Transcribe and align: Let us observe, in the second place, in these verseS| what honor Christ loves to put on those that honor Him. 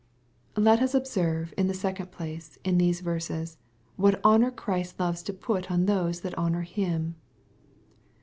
Let 0.57 0.81
us 0.81 0.95
observe, 0.95 1.53
in 1.59 1.67
the 1.67 1.75
second 1.75 2.09
place, 2.11 2.57
in 2.63 2.79
these 2.79 3.01
verseS| 3.03 3.57
what 3.97 4.19
honor 4.23 4.49
Christ 4.49 4.99
loves 4.99 5.21
to 5.21 5.31
put 5.31 5.69
on 5.69 5.85
those 5.85 6.21
that 6.21 6.35
honor 6.35 6.63
Him. 6.63 7.13